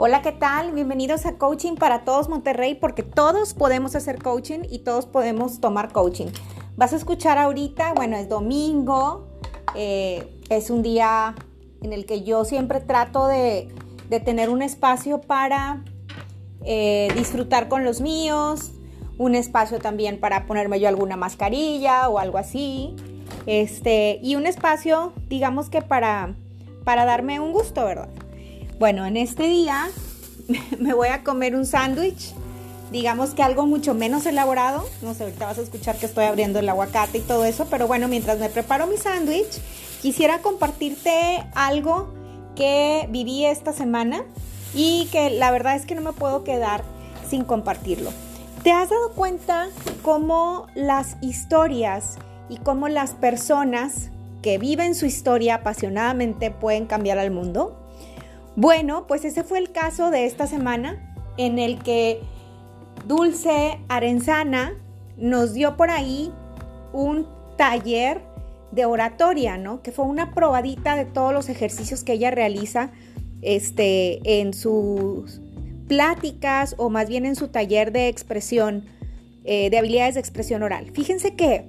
[0.00, 0.70] Hola, ¿qué tal?
[0.70, 5.92] Bienvenidos a Coaching para Todos Monterrey porque todos podemos hacer coaching y todos podemos tomar
[5.92, 6.28] coaching.
[6.76, 9.26] Vas a escuchar ahorita, bueno, es domingo,
[9.74, 11.34] eh, es un día
[11.82, 13.74] en el que yo siempre trato de,
[14.24, 15.82] tener un espacio para
[16.64, 18.70] eh, disfrutar con los míos,
[19.18, 22.94] un espacio también para ponerme yo alguna mascarilla o algo así,
[23.46, 26.36] este, y un espacio, digamos que para,
[26.84, 28.10] para darme un gusto, ¿verdad?
[28.78, 29.88] Bueno, en este día
[30.78, 32.32] me voy a comer un sándwich,
[32.92, 34.88] digamos que algo mucho menos elaborado.
[35.02, 37.88] No sé, ahorita vas a escuchar que estoy abriendo el aguacate y todo eso, pero
[37.88, 39.60] bueno, mientras me preparo mi sándwich,
[40.00, 42.14] quisiera compartirte algo
[42.54, 44.22] que viví esta semana
[44.74, 46.84] y que la verdad es que no me puedo quedar
[47.28, 48.12] sin compartirlo.
[48.62, 49.70] ¿Te has dado cuenta
[50.02, 52.16] cómo las historias
[52.48, 57.87] y cómo las personas que viven su historia apasionadamente pueden cambiar al mundo?
[58.60, 62.20] Bueno, pues ese fue el caso de esta semana en el que
[63.06, 64.74] Dulce Arenzana
[65.16, 66.32] nos dio por ahí
[66.92, 68.20] un taller
[68.72, 69.80] de oratoria, ¿no?
[69.80, 72.90] Que fue una probadita de todos los ejercicios que ella realiza
[73.42, 75.40] este, en sus
[75.86, 78.86] pláticas o más bien en su taller de expresión,
[79.44, 80.90] eh, de habilidades de expresión oral.
[80.94, 81.64] Fíjense que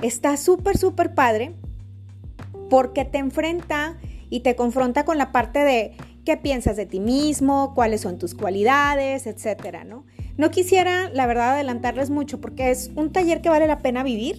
[0.00, 1.52] está súper, súper padre
[2.70, 3.98] porque te enfrenta
[4.30, 5.92] y te confronta con la parte de
[6.24, 10.04] qué piensas de ti mismo, cuáles son tus cualidades, etcétera, ¿no?
[10.36, 14.38] No quisiera, la verdad, adelantarles mucho porque es un taller que vale la pena vivir.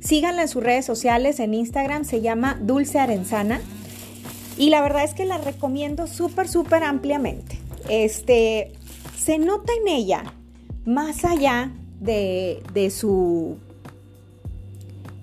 [0.00, 3.60] Síganla en sus redes sociales, en Instagram, se llama Dulce Arenzana.
[4.58, 7.58] Y la verdad es que la recomiendo súper, súper ampliamente.
[7.88, 8.72] Este,
[9.16, 10.24] se nota en ella,
[10.84, 13.56] más allá de, de, su,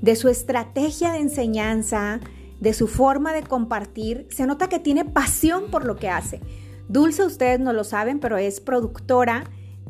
[0.02, 2.20] de su estrategia de enseñanza,
[2.64, 6.40] de su forma de compartir, se nota que tiene pasión por lo que hace.
[6.88, 9.44] Dulce, ustedes no lo saben, pero es productora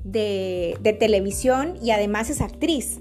[0.03, 2.99] de, televisión y además es actriz.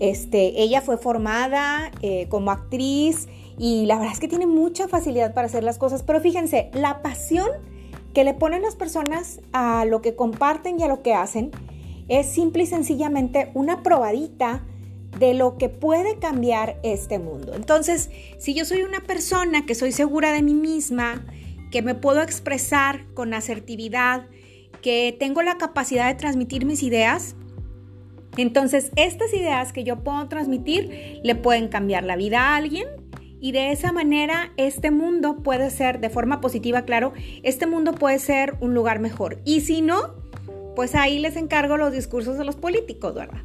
[0.00, 5.32] Este, ella fue formada eh, como actriz y la verdad es que tiene mucha facilidad
[5.32, 7.48] para hacer las cosas, pero fíjense, la pasión
[8.14, 11.52] que le ponen las personas a lo que comparten y a lo que hacen
[12.08, 14.64] es simple y sencillamente una probadita
[15.18, 17.54] de lo que puede cambiar este mundo.
[17.54, 21.24] Entonces, si yo soy una persona que soy segura de mí misma,
[21.70, 24.26] que me puedo expresar con asertividad,
[24.82, 27.36] que tengo la capacidad de transmitir mis ideas,
[28.36, 32.86] entonces estas ideas que yo puedo transmitir le pueden cambiar la vida a alguien
[33.40, 38.18] y de esa manera este mundo puede ser, de forma positiva, claro, este mundo puede
[38.18, 39.40] ser un lugar mejor.
[39.44, 40.14] Y si no,
[40.74, 43.42] pues ahí les encargo los discursos de los políticos, ¿verdad?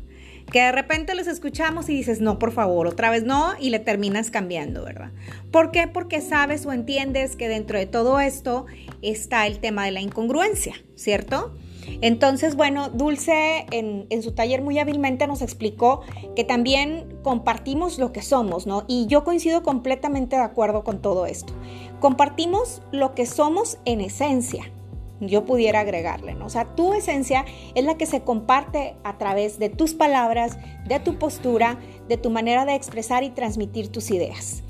[0.51, 3.79] Que de repente los escuchamos y dices, no, por favor, otra vez no, y le
[3.79, 5.11] terminas cambiando, ¿verdad?
[5.51, 5.87] ¿Por qué?
[5.87, 8.65] Porque sabes o entiendes que dentro de todo esto
[9.01, 11.53] está el tema de la incongruencia, ¿cierto?
[12.01, 16.01] Entonces, bueno, Dulce en, en, su taller muy hábilmente nos explicó
[16.35, 18.85] que también compartimos lo que somos, ¿no?
[18.87, 21.53] Y yo coincido completamente de acuerdo con todo esto.
[21.99, 24.71] Compartimos lo que somos en esencia,
[25.19, 26.45] yo pudiera agregarle, ¿no?
[26.45, 30.57] O sea, tu esencia es la que se comparte a través de tus palabras,
[30.87, 34.63] de tu postura, de tu manera de expresar y transmitir tus ideas.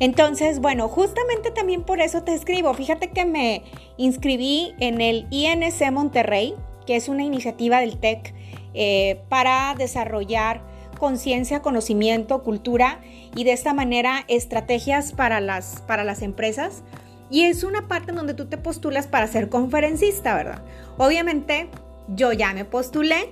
[0.00, 2.74] Entonces, bueno, justamente también por eso te escribo.
[2.74, 3.62] Fíjate que me
[3.96, 6.54] inscribí en el INC Monterrey,
[6.86, 8.34] que es una iniciativa del TEC
[8.74, 10.62] eh, para desarrollar
[10.98, 13.00] conciencia, conocimiento, cultura
[13.36, 16.82] y de esta manera estrategias para las, para las empresas
[17.30, 20.62] y es una parte en donde tú te postulas para ser conferencista, ¿verdad?
[20.98, 21.68] Obviamente
[22.08, 23.30] yo ya me postulé.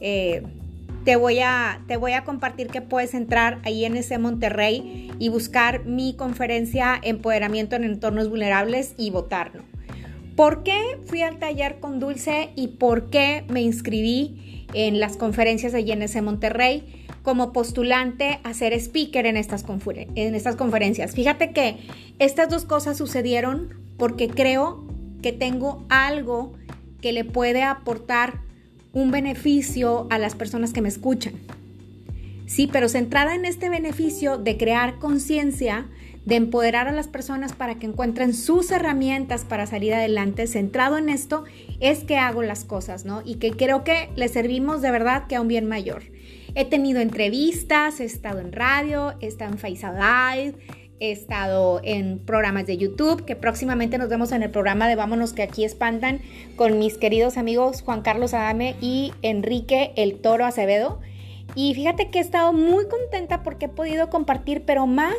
[0.00, 0.42] Eh,
[1.04, 5.86] te voy, a, te voy a compartir que puedes entrar ahí en Monterrey y buscar
[5.86, 9.64] mi conferencia Empoderamiento en Entornos Vulnerables y votarlo.
[10.36, 15.72] ¿Por qué fui al taller con Dulce y por qué me inscribí en las conferencias
[15.72, 16.99] de INC Monterrey?
[17.22, 21.14] Como postulante a ser speaker en estas, en estas conferencias.
[21.14, 21.78] Fíjate que
[22.18, 24.84] estas dos cosas sucedieron porque creo
[25.22, 26.54] que tengo algo
[27.00, 28.40] que le puede aportar
[28.92, 31.34] un beneficio a las personas que me escuchan.
[32.46, 35.86] Sí, pero centrada en este beneficio de crear conciencia,
[36.24, 41.08] de empoderar a las personas para que encuentren sus herramientas para salir adelante, centrado en
[41.08, 41.44] esto,
[41.78, 43.22] es que hago las cosas, ¿no?
[43.24, 46.02] Y que creo que le servimos de verdad que a un bien mayor.
[46.54, 50.54] He tenido entrevistas, he estado en radio, he estado en Facebook Live,
[50.98, 55.32] he estado en programas de YouTube, que próximamente nos vemos en el programa de Vámonos
[55.32, 56.20] que aquí espantan
[56.56, 61.00] con mis queridos amigos Juan Carlos Adame y Enrique el Toro Acevedo.
[61.54, 65.16] Y fíjate que he estado muy contenta porque he podido compartir, pero más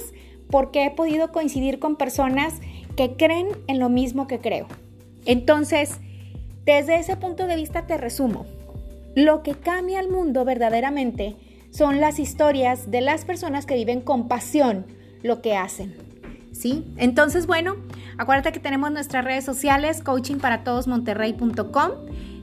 [0.49, 2.55] porque he podido coincidir con personas
[2.95, 4.67] que creen en lo mismo que creo.
[5.25, 5.99] Entonces,
[6.65, 8.45] Desde ese punto de vista te resumo.
[9.15, 11.35] Lo que cambia el mundo verdaderamente
[11.71, 14.85] son las historias de las personas que viven con pasión
[15.23, 15.95] lo que hacen.
[16.51, 16.85] ¿Sí?
[16.97, 17.75] Entonces, bueno,
[18.17, 21.91] acuérdate que tenemos nuestras redes sociales, coachingparatodosmonterrey.com,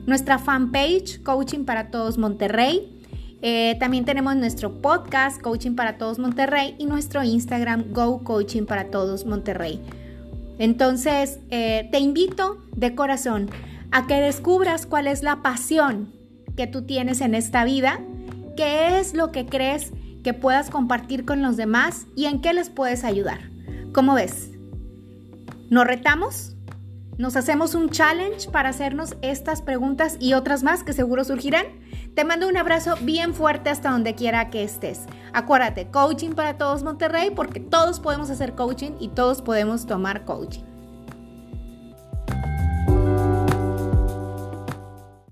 [0.07, 2.95] nuestra fanpage, Coaching para Todos Monterrey.
[3.41, 8.85] Eh, también tenemos nuestro podcast, Coaching para Todos Monterrey, y nuestro Instagram, Go Coaching para
[8.85, 9.79] Todos Monterrey.
[10.57, 13.49] Entonces, eh, te invito de corazón
[13.91, 16.18] a que descubras cuál es la pasión
[16.59, 18.01] que tú tienes en esta vida,
[18.57, 19.93] qué es lo que crees
[20.25, 23.39] que puedas compartir con los demás y en qué les puedes ayudar.
[23.93, 24.49] ¿Cómo ves?
[25.69, 26.57] ¿Nos retamos?
[27.17, 31.65] ¿Nos hacemos un challenge para hacernos estas preguntas y otras más que seguro surgirán?
[32.13, 35.05] Te mando un abrazo bien fuerte hasta donde quiera que estés.
[35.31, 40.63] Acuérdate, coaching para todos Monterrey porque todos podemos hacer coaching y todos podemos tomar coaching.